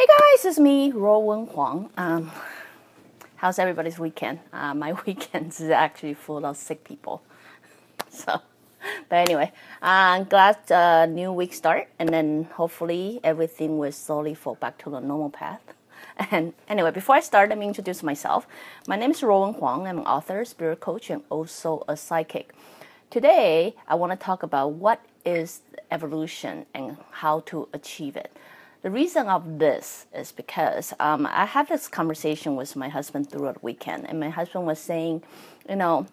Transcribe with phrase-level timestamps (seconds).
[0.00, 1.90] Hey guys, it's me, Rowan Huang.
[1.98, 2.30] Um,
[3.36, 4.38] how's everybody's weekend?
[4.50, 7.20] Uh, my weekend is actually full of sick people.
[8.08, 8.40] So
[9.10, 14.54] but anyway, I'm glad uh, new week start, and then hopefully everything will slowly fall
[14.54, 15.60] back to the normal path.
[16.30, 18.46] And anyway, before I start, let me introduce myself.
[18.88, 19.86] My name is Rowan Huang.
[19.86, 22.54] I'm an author, spirit coach, and also a psychic.
[23.10, 25.60] Today, I want to talk about what is
[25.90, 28.32] evolution and how to achieve it.
[28.82, 33.54] The reason of this is because um, I had this conversation with my husband throughout
[33.54, 35.22] the weekend, and my husband was saying,
[35.68, 36.06] you know,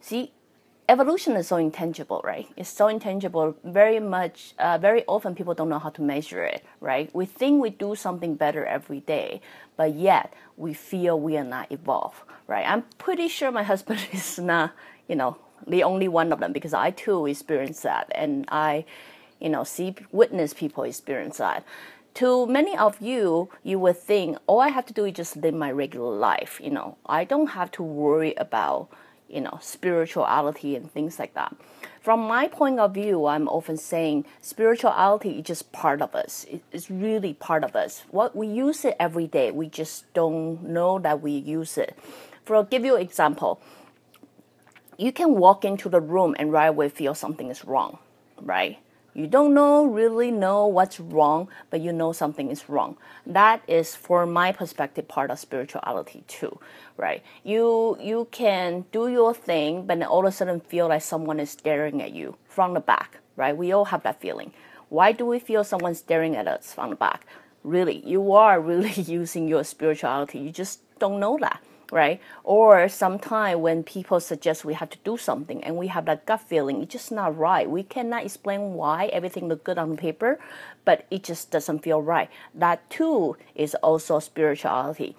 [0.00, 0.32] see,
[0.88, 2.48] evolution is so intangible, right?
[2.56, 3.56] It's so intangible.
[3.62, 7.14] Very much, uh, very often people don't know how to measure it, right?
[7.14, 9.42] We think we do something better every day,
[9.76, 12.66] but yet we feel we are not evolved, right?
[12.66, 14.72] I'm pretty sure my husband is not,
[15.08, 15.36] you know,
[15.66, 18.84] the only one of them because I too experience that, and I,
[19.44, 21.64] you know, see witness people experience that.
[22.14, 25.54] To many of you, you would think all I have to do is just live
[25.54, 26.60] my regular life.
[26.62, 28.88] You know, I don't have to worry about
[29.28, 31.56] you know, spirituality and things like that.
[32.00, 36.46] From my point of view, I'm often saying spirituality is just part of us.
[36.70, 38.04] It's really part of us.
[38.10, 41.98] What we use it every day, we just don't know that we use it.
[42.44, 43.60] For I'll give you an example,
[44.98, 47.98] you can walk into the room and right away feel something is wrong,
[48.40, 48.78] right?
[49.14, 52.96] You don't know, really know what's wrong, but you know something is wrong.
[53.24, 56.58] That is, for my perspective, part of spirituality too,
[56.96, 57.22] right?
[57.44, 61.50] You you can do your thing, but all of a sudden feel like someone is
[61.50, 63.56] staring at you from the back, right?
[63.56, 64.52] We all have that feeling.
[64.88, 67.24] Why do we feel someone staring at us from the back?
[67.62, 70.40] Really, you are really using your spirituality.
[70.40, 72.20] You just don't know that right?
[72.42, 76.40] Or sometimes when people suggest we have to do something and we have that gut
[76.40, 77.68] feeling, it's just not right.
[77.68, 80.38] We cannot explain why everything look good on paper,
[80.84, 82.30] but it just doesn't feel right.
[82.54, 85.16] That too is also spirituality.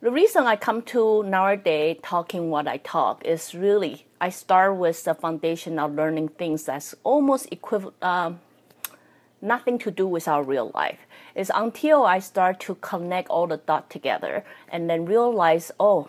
[0.00, 5.04] The reason I come to nowadays talking what I talk is really I start with
[5.04, 8.02] the foundation of learning things that's almost equivalent.
[8.02, 8.40] Um,
[9.40, 10.98] nothing to do with our real life.
[11.34, 16.08] It's until I start to connect all the dots together and then realize, oh,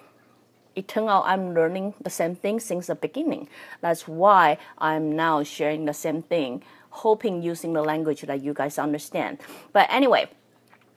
[0.75, 3.47] it turned out I'm learning the same thing since the beginning.
[3.81, 8.79] That's why I'm now sharing the same thing, hoping using the language that you guys
[8.79, 9.39] understand.
[9.71, 10.29] But anyway,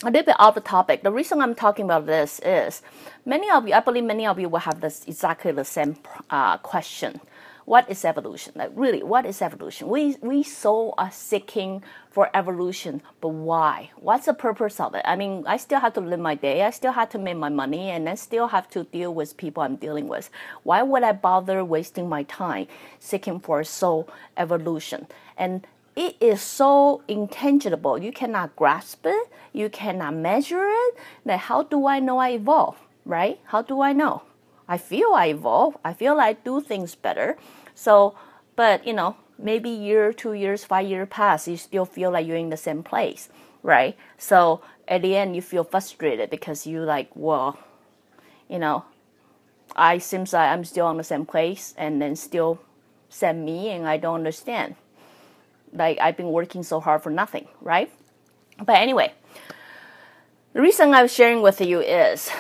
[0.03, 1.03] a little bit off the topic.
[1.03, 2.83] The reason I'm talking about this is
[3.25, 5.97] many of you, I believe many of you will have this exactly the same
[6.31, 7.21] uh, question
[7.67, 8.53] what is evolution?
[8.57, 9.89] Like really, what is evolution?
[9.89, 13.91] We we so are seeking for evolution, but why?
[13.97, 15.03] What's the purpose of it?
[15.05, 16.63] I mean, I still have to live my day.
[16.63, 19.63] I still have to make my money, and I still have to deal with people
[19.65, 20.31] I'm dealing with.
[20.63, 22.69] Why would I bother wasting my time
[23.01, 25.09] seeking for soul evolution?
[25.37, 25.67] And
[25.97, 27.99] it is so intangible.
[27.99, 29.29] You cannot grasp it.
[29.53, 30.95] You cannot measure it.
[31.25, 32.77] Like, how do I know I evolve?
[33.05, 33.41] Right?
[33.47, 34.23] How do I know?
[34.69, 35.77] I feel I evolve.
[35.85, 37.37] I feel I do things better.
[37.75, 38.17] So,
[38.57, 42.37] but you know, maybe year, two years, five years pass, you still feel like you're
[42.37, 43.29] in the same place,
[43.63, 43.97] right?
[44.19, 47.59] So at the end, you feel frustrated because you like, well,
[48.49, 48.85] you know,
[49.75, 52.61] I seems like I'm still on the same place, and then still
[53.09, 54.77] send me, and I don't understand.
[55.73, 57.91] Like I've been working so hard for nothing, right?
[58.65, 59.13] But anyway,
[60.55, 62.31] the reason I'm sharing with you is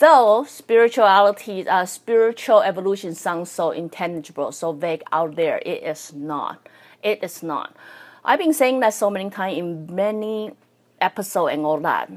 [0.00, 6.68] though spirituality, uh, spiritual evolution sounds so intangible, so vague out there, it is not.
[7.02, 7.76] It is not.
[8.24, 10.52] I've been saying that so many times in many
[11.00, 12.10] episodes and all that.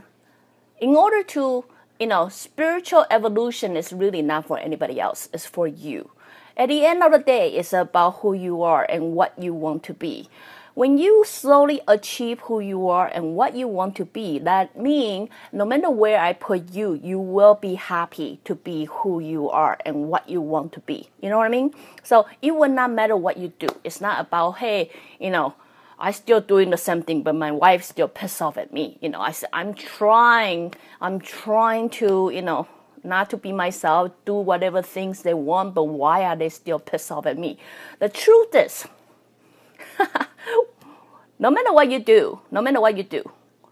[0.82, 1.66] In order to,
[2.00, 6.12] you know, spiritual evolution is really not for anybody else, it's for you.
[6.58, 9.84] At the end of the day, it's about who you are and what you want
[9.84, 10.30] to be.
[10.76, 15.30] When you slowly achieve who you are and what you want to be, that means
[15.52, 19.78] no matter where I put you, you will be happy to be who you are
[19.86, 21.10] and what you want to be.
[21.22, 21.76] You know what I mean?
[22.02, 23.68] So it will not matter what you do.
[23.84, 24.90] It's not about, hey,
[25.20, 25.54] you know,
[26.00, 28.98] I still doing the same thing, but my wife still pissed off at me.
[29.00, 32.68] You know, I said, I'm trying, I'm trying to, you know,
[33.04, 37.12] not to be myself, do whatever things they want, but why are they still pissed
[37.12, 37.60] off at me?
[38.00, 38.88] The truth is,
[41.44, 43.22] no matter what you do, no matter what you do,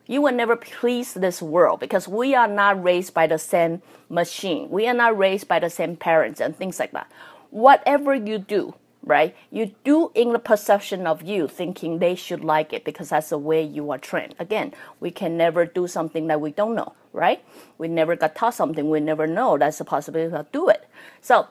[0.05, 4.69] you will never please this world because we are not raised by the same machine.
[4.69, 7.09] We are not raised by the same parents and things like that.
[7.49, 8.73] Whatever you do,
[9.05, 9.33] right?
[9.49, 13.37] You do in the perception of you, thinking they should like it because that's the
[13.37, 14.35] way you are trained.
[14.37, 17.41] Again, we can never do something that we don't know, right?
[17.77, 19.57] We never got taught something we never know.
[19.57, 20.89] That's a possibility to do it.
[21.21, 21.47] So,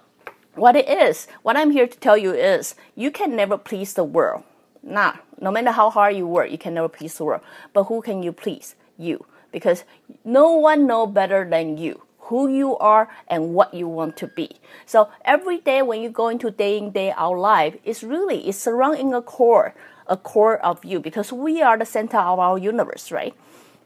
[0.54, 4.04] what it is, what I'm here to tell you is, you can never please the
[4.04, 4.42] world.
[4.82, 7.42] Nah, no matter how hard you work, you can never please the world.
[7.72, 8.74] But who can you please?
[8.96, 9.26] You.
[9.52, 9.84] Because
[10.24, 14.48] no one know better than you who you are and what you want to be.
[14.86, 18.56] So every day when you go into day in day out life, it's really it's
[18.56, 19.74] surrounding a core,
[20.06, 23.34] a core of you because we are the center of our universe, right?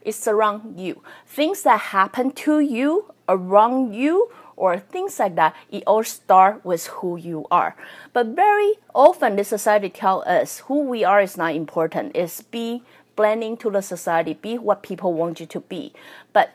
[0.03, 1.01] It's around you.
[1.25, 6.87] Things that happen to you, around you, or things like that, it all start with
[6.87, 7.75] who you are.
[8.13, 12.15] But very often the society tell us who we are is not important.
[12.15, 12.83] It's be
[13.15, 15.93] blending to the society, be what people want you to be.
[16.33, 16.51] But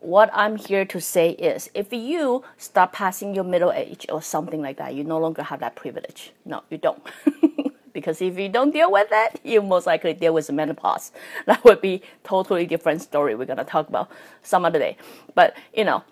[0.00, 4.62] what I'm here to say is if you start passing your middle age or something
[4.62, 6.32] like that, you no longer have that privilege.
[6.44, 7.02] No, you don't.
[7.92, 11.12] because if you don't deal with it, you most likely deal with menopause.
[11.46, 14.10] That would be totally different story we're gonna talk about
[14.42, 14.96] some other day.
[15.34, 16.04] But you know,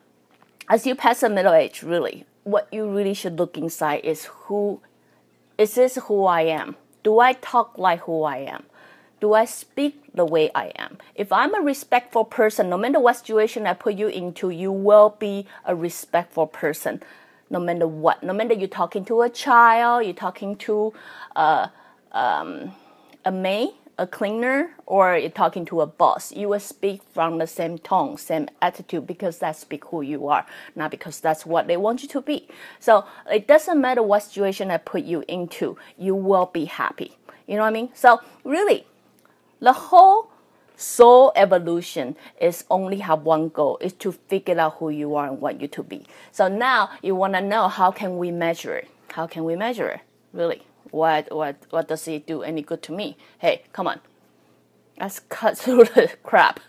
[0.69, 4.81] as you pass the middle age, really, what you really should look inside is who
[5.57, 6.77] is this who I am?
[7.03, 8.65] Do I talk like who I am?
[9.25, 10.99] do I speak the way I am?
[11.15, 15.17] If I'm a respectful person, no matter what situation I put you into, you will
[15.19, 17.03] be a respectful person,
[17.49, 18.23] no matter what.
[18.23, 20.93] No matter you're talking to a child, you're talking to
[21.37, 21.69] uh,
[22.13, 22.73] um,
[23.25, 27.47] a maid, a cleaner, or you're talking to a boss, you will speak from the
[27.47, 30.45] same tone, same attitude, because that's who you are,
[30.75, 32.49] not because that's what they want you to be.
[32.81, 37.17] So it doesn't matter what situation I put you into, you will be happy.
[37.47, 37.91] You know what I mean?
[37.95, 38.87] So really,
[39.61, 40.31] the whole
[40.77, 45.41] soul evolution is only have one goal is to figure out who you are and
[45.41, 46.05] what you to be.
[46.33, 48.89] So now you want to know how can we measure it?
[49.13, 50.01] How can we measure it?
[50.33, 50.67] Really?
[50.91, 53.17] What what what does it do any good to me?
[53.39, 54.01] Hey, come on.
[54.99, 56.61] Let's cut through the crap.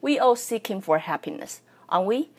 [0.00, 2.30] We all seeking for happiness, aren't we?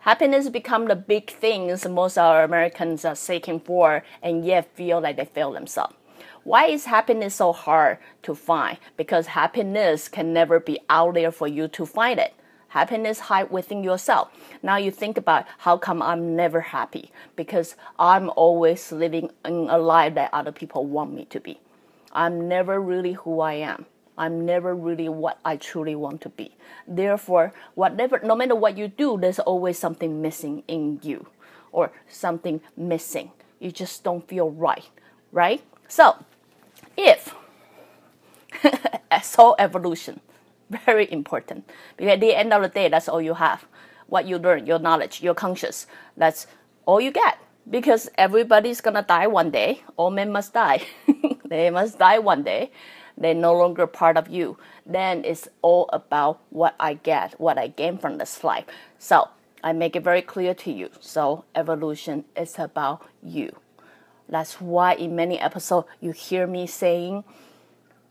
[0.00, 5.16] Happiness become the big things most our Americans are seeking for and yet feel like
[5.16, 5.94] they fail themselves.
[6.44, 8.78] Why is happiness so hard to find?
[8.96, 12.34] Because happiness can never be out there for you to find it.
[12.76, 14.28] Happiness hide within yourself.
[14.62, 17.10] Now you think about how come I'm never happy?
[17.34, 21.58] Because I'm always living in a life that other people want me to be.
[22.12, 23.86] I'm never really who I am.
[24.18, 26.54] I'm never really what I truly want to be.
[26.86, 31.28] Therefore, whatever, no matter what you do, there's always something missing in you
[31.72, 33.30] or something missing.
[33.58, 34.84] You just don't feel right,
[35.32, 35.62] right?
[35.88, 36.26] So,
[36.94, 37.34] if
[39.22, 40.20] soul evolution
[40.70, 41.68] very important.
[41.96, 43.66] Because at the end of the day that's all you have.
[44.08, 45.86] What you learn your knowledge your conscious
[46.16, 46.46] that's
[46.86, 47.38] all you get.
[47.68, 49.82] Because everybody's gonna die one day.
[49.96, 50.86] All men must die.
[51.48, 52.72] They must die one day.
[53.16, 54.58] They're no longer part of you.
[54.84, 58.66] Then it's all about what i get what i gain from this life.
[58.98, 59.28] So
[59.64, 60.90] i make it very clear to you.
[61.00, 63.56] So evolution is about you.
[64.28, 67.24] That's why in many episodes you hear me saying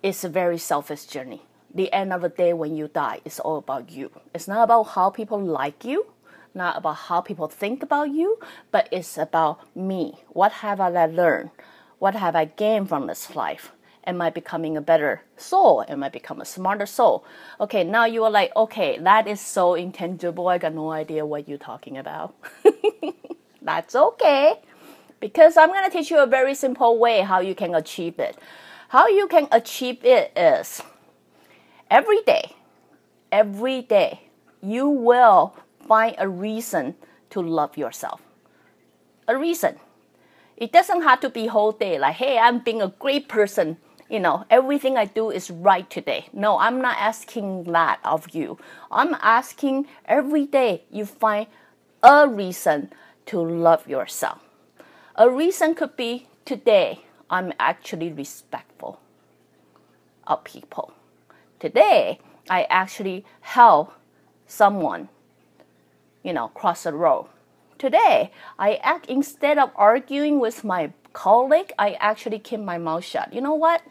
[0.02, 1.45] it's a very selfish journey.
[1.76, 4.10] The end of the day when you die, it's all about you.
[4.34, 6.06] It's not about how people like you,
[6.54, 8.40] not about how people think about you,
[8.72, 10.24] but it's about me.
[10.30, 11.52] What have I learned?
[12.00, 13.74] What have I gained from this life?
[14.08, 15.84] Am I becoming a better soul?
[15.90, 17.26] Am I become a smarter soul?
[17.60, 20.48] Okay, now you are like, okay, that is so intangible.
[20.48, 22.36] I got no idea what you're talking about.
[23.62, 24.60] That's okay
[25.20, 28.38] because I'm to teach you a very simple way how you can achieve it.
[28.90, 30.82] How you can achieve it is
[31.90, 32.54] every day,
[33.32, 34.22] every day,
[34.62, 35.56] you will
[35.88, 36.96] find a reason
[37.30, 38.22] to love yourself.
[39.28, 39.80] A reason.
[40.58, 43.78] It doesn't have to be whole day like, hey, I'm being a great person.
[44.10, 46.28] You know, everything I do is right today.
[46.32, 48.58] No, I'm not asking that of you.
[48.92, 51.48] I'm asking every day you find
[52.04, 52.92] a reason
[53.26, 54.40] to love yourself.
[55.16, 59.00] A reason could be today I'm actually respectful
[60.28, 60.94] of people.
[61.60, 62.20] Today
[62.50, 63.94] I actually help
[64.48, 65.10] someone,
[66.24, 67.30] you know, cross the road.
[67.78, 73.34] Today I act instead of arguing with my colleague, I actually keep my mouth shut.
[73.34, 73.82] You know what?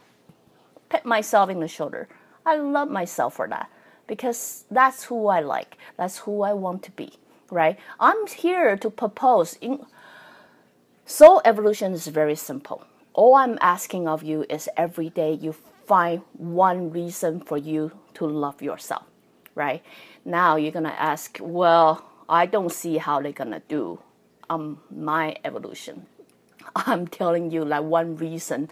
[0.88, 2.08] Pat myself in the shoulder.
[2.46, 3.70] I love myself for that
[4.06, 5.76] because that's who I like.
[5.96, 7.14] That's who I want to be,
[7.50, 7.78] right?
[7.98, 9.86] I'm here to propose in
[11.44, 12.84] evolution is very simple.
[13.12, 15.54] All I'm asking of you is every day you
[15.86, 19.04] find one reason for you to love yourself,
[19.54, 19.82] right?
[20.24, 24.00] Now you're gonna ask, well, I don't see how they're gonna do
[24.48, 26.06] um, my evolution.
[26.76, 28.70] I'm telling you, like one reason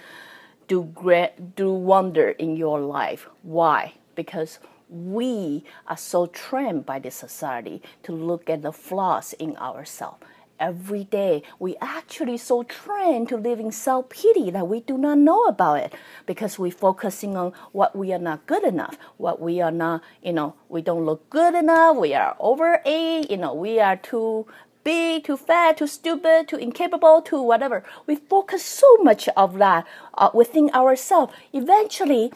[0.69, 3.28] do great, do wonder in your life.
[3.42, 3.95] Why?
[4.14, 10.23] Because we are so trained by this society to look at the flaws in ourselves
[10.62, 11.42] every day.
[11.59, 15.81] We actually so trained to live in self pity that we do not know about
[15.81, 20.02] it because we're focusing on what we are not good enough, what we are not,
[20.23, 24.47] you know, we don't look good enough, we are overage, you know, we are too
[24.85, 27.85] big, too fat, too stupid, too incapable, too whatever.
[28.07, 31.35] We focus so much of that uh, within ourselves.
[31.52, 32.33] Eventually,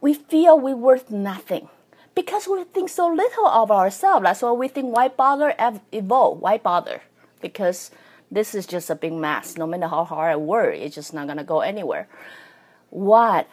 [0.00, 1.68] we feel we're worth nothing
[2.14, 4.24] because we think so little of ourselves.
[4.24, 5.54] That's why we think, why bother
[5.92, 6.40] evolve?
[6.40, 7.02] Why bother?
[7.42, 7.90] Because
[8.30, 9.58] this is just a big mess.
[9.58, 12.08] No matter how hard I work, it's just not gonna go anywhere.
[12.90, 13.48] What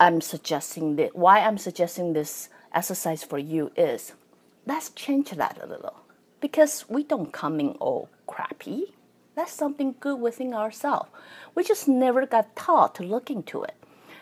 [0.00, 4.12] I'm suggesting that why I'm suggesting this exercise for you is
[4.66, 6.00] let's change that a little.
[6.40, 8.94] Because we don't come in all crappy.
[9.34, 11.10] That's something good within ourselves.
[11.54, 13.74] We just never got taught to look into it.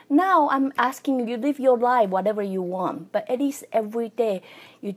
[0.09, 4.43] Now I'm asking you live your life whatever you want, but at least every day
[4.81, 4.97] you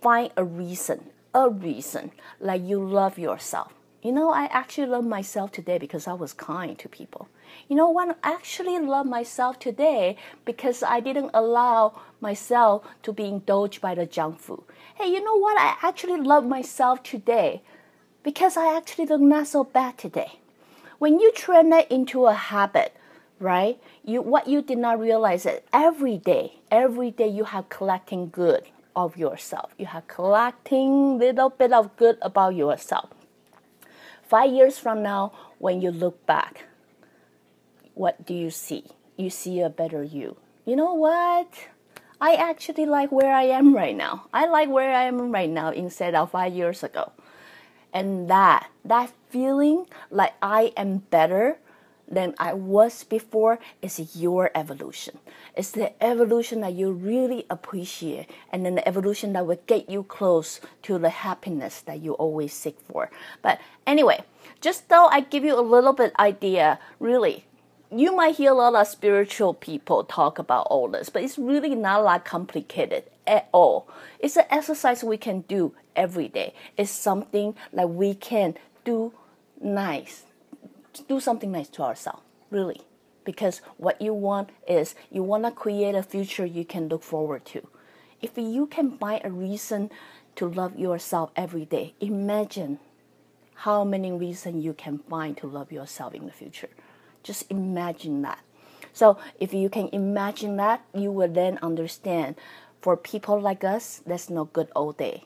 [0.00, 3.72] find a reason a reason, like you love yourself.
[4.02, 7.28] You know, I actually love myself today because I was kind to people.
[7.68, 8.16] You know what?
[8.22, 14.06] I actually love myself today because I didn't allow myself to be indulged by the
[14.06, 14.62] junk food.
[14.94, 15.58] Hey, you know what?
[15.60, 17.62] I actually love myself today
[18.22, 20.38] because I actually look not so bad today.
[20.98, 22.96] When you turn that into a habit,
[23.38, 23.78] right?
[24.04, 28.64] You what you did not realize that every day, every day you have collecting good
[28.94, 29.74] of yourself.
[29.78, 33.10] You have collecting little bit of good about yourself.
[34.22, 36.64] Five years from now, when you look back,
[37.94, 38.84] what do you see?
[39.16, 40.36] You see a better you.
[40.64, 41.68] You know what?
[42.20, 44.26] I actually like where I am right now.
[44.32, 47.12] I like where I am right now instead of five years ago.
[47.92, 51.58] And that, that feeling like I am better
[52.10, 55.18] than I was before is your evolution.
[55.56, 60.02] It's the evolution that you really appreciate, and then the evolution that will get you
[60.02, 63.10] close to the happiness that you always seek for.
[63.42, 64.24] But anyway,
[64.60, 67.44] just though I give you a little bit idea, really,
[67.92, 71.74] you might hear a lot of spiritual people talk about all this, but it's really
[71.74, 73.88] not that complicated at all.
[74.18, 76.54] It's an exercise we can do every day.
[76.76, 79.12] It's something that we can do
[79.60, 80.24] nice
[81.08, 82.82] do something nice to ourselves, really.
[83.24, 87.44] Because what you want is you want to create a future you can look forward
[87.46, 87.66] to.
[88.20, 89.90] If you can find a reason
[90.36, 92.78] to love yourself every day, imagine
[93.54, 96.70] how many reasons you can find to love yourself in the future.
[97.22, 98.40] Just imagine that.
[98.92, 102.36] So, if you can imagine that, you will then understand
[102.80, 105.24] for people like us, that's no good old day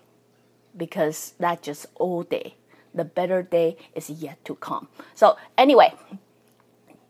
[0.76, 2.56] because that's just old day
[2.94, 4.88] the better day is yet to come.
[5.14, 5.92] So anyway,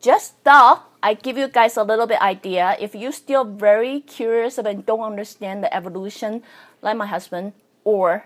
[0.01, 2.77] just thought I give you guys a little bit idea.
[2.81, 6.43] If you're still very curious and don't understand the evolution,
[6.83, 7.53] like my husband
[7.85, 8.25] or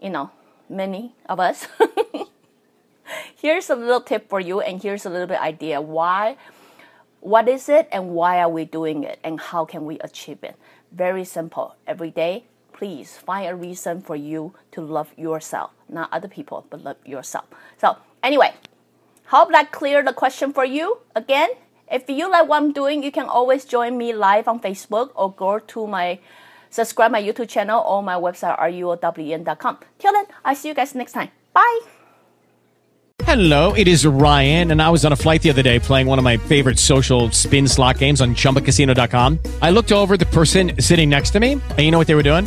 [0.00, 0.30] you know
[0.68, 1.68] many of us,
[3.36, 6.36] here's a little tip for you, and here's a little bit idea why.
[7.20, 10.56] What is it and why are we doing it and how can we achieve it?
[10.90, 11.76] Very simple.
[11.86, 12.46] Every day,
[12.82, 17.44] please find a reason for you to love yourself, not other people, but love yourself.
[17.78, 18.54] So, anyway,
[19.26, 20.98] hope that cleared the question for you.
[21.14, 21.50] Again,
[21.88, 25.30] if you like what I'm doing, you can always join me live on Facebook or
[25.30, 26.18] go to my
[26.70, 29.78] subscribe my YouTube channel or my website ruown.com.
[30.00, 31.30] Till then, I see you guys next time.
[31.52, 31.80] Bye.
[33.24, 36.18] Hello, it is Ryan, and I was on a flight the other day playing one
[36.18, 39.38] of my favorite social spin slot games on ChumbaCasino.com.
[39.62, 42.24] I looked over the person sitting next to me, and you know what they were
[42.24, 42.46] doing?